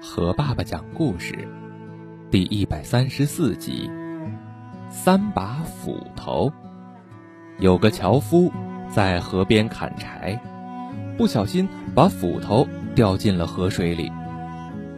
[0.00, 1.34] 和爸爸讲故事，
[2.30, 3.90] 第一百三十四集。
[4.90, 6.52] 三把斧头。
[7.58, 8.50] 有个樵夫
[8.88, 10.40] 在河边砍柴，
[11.16, 14.10] 不小心把斧头掉进了河水里，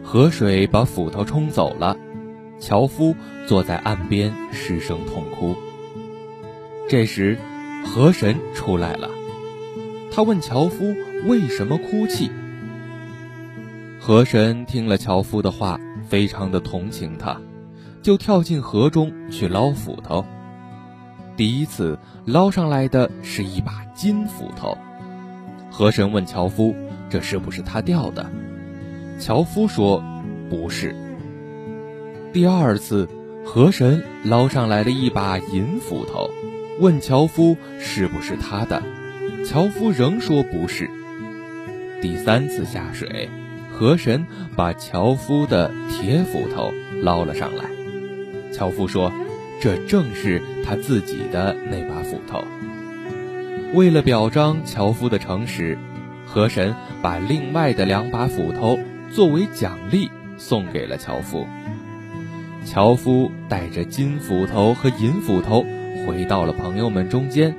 [0.03, 1.97] 河水把斧头冲走了。
[2.59, 3.15] 樵夫
[3.47, 5.55] 坐在岸边失声痛哭。
[6.87, 7.37] 这时，
[7.83, 9.09] 河神出来了，
[10.11, 10.93] 他问樵夫
[11.25, 12.29] 为什么哭泣。
[14.03, 15.79] 河神听了樵夫的话，
[16.09, 17.39] 非常的同情他，
[18.01, 20.25] 就跳进河中去捞斧头。
[21.37, 24.75] 第一次捞上来的是一把金斧头。
[25.69, 26.75] 河神问樵夫
[27.11, 28.27] ：“这是不是他掉的？”
[29.19, 30.03] 樵夫说
[30.49, 30.95] ：“不是。”
[32.33, 33.07] 第二次，
[33.45, 36.27] 河神捞上来了一把银斧头，
[36.79, 38.81] 问樵夫：“是不是他的？”
[39.45, 40.89] 樵夫仍说：“不是。”
[42.01, 43.29] 第三次下水。
[43.71, 46.71] 河神把樵夫的铁斧头
[47.01, 47.65] 捞了上来，
[48.51, 49.11] 樵夫说
[49.59, 52.43] ：“这正是他自己的那把斧头。”
[53.73, 55.77] 为了表彰樵夫的诚实，
[56.25, 58.77] 河神把另外的两把斧头
[59.11, 61.47] 作为奖励送给了樵夫。
[62.63, 65.65] 樵夫带着金斧头和银斧头
[66.05, 67.55] 回到了朋友们中间，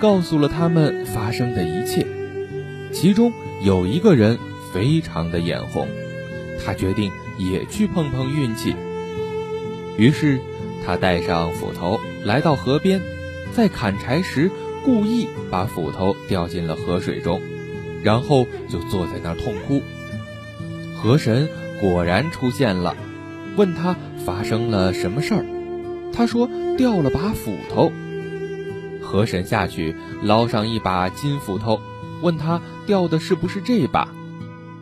[0.00, 2.06] 告诉了他们发生的一切。
[2.92, 3.30] 其中
[3.62, 4.38] 有一个人。
[4.72, 5.88] 非常的眼红，
[6.64, 8.74] 他决定也去碰碰运气。
[9.96, 10.40] 于是，
[10.84, 13.00] 他带上斧头来到河边，
[13.52, 14.50] 在砍柴时
[14.84, 17.40] 故意把斧头掉进了河水中，
[18.02, 19.82] 然后就坐在那儿痛哭。
[20.96, 21.48] 河神
[21.80, 22.96] 果然出现了，
[23.56, 25.44] 问他发生了什么事儿。
[26.12, 27.92] 他说掉了把斧头。
[29.02, 31.80] 河神下去捞上一把金斧头，
[32.22, 34.08] 问他掉的是不是这把。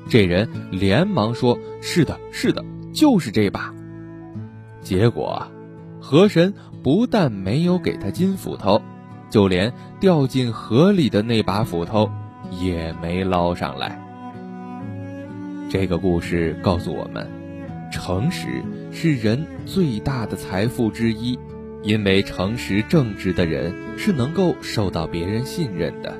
[0.08, 2.64] 这人连忙说：“是的，是的，
[2.94, 3.74] 就是这把。”
[4.80, 5.46] 结果，
[6.00, 8.80] 河神不但没有给他金斧头，
[9.28, 12.10] 就连掉进河里的那把斧头
[12.50, 14.02] 也没捞上来。
[15.68, 17.28] 这个故事告诉我们，
[17.92, 21.38] 诚实是人最大的财富之一，
[21.82, 26.16] 因为诚实正直的人是能够受到别人信任的，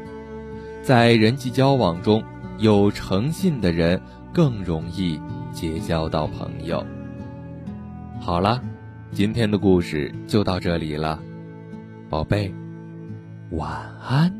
[0.82, 2.22] 在人际交往中。
[2.58, 4.00] 有诚信的人
[4.32, 5.20] 更容易
[5.52, 6.84] 结交到朋友。
[8.20, 8.60] 好了，
[9.12, 11.19] 今天的故事就到这里了，
[12.08, 12.52] 宝贝，
[13.50, 13.72] 晚
[14.06, 14.38] 安。